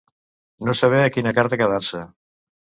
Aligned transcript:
No 0.69 0.73
saber 0.79 1.01
a 1.01 1.11
quina 1.17 1.35
carta 1.41 1.61
quedar-se. 1.63 2.03